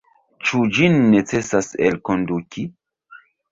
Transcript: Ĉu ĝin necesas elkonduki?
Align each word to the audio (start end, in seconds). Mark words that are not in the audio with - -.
Ĉu 0.51 0.61
ĝin 0.77 0.97
necesas 1.11 1.71
elkonduki? 1.91 2.67